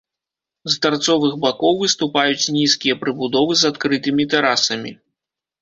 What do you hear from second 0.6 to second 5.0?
З тарцовых бакоў выступаюць нізкія прыбудовы з адкрытымі тэрасамі.